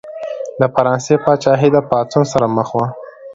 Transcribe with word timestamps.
د 0.59 0.61
فرانسې 0.73 1.15
پاچاهي 1.25 1.69
د 1.73 1.77
پاڅون 1.89 2.23
سره 2.33 2.45
مخ 2.55 2.69
وه. 2.77 2.87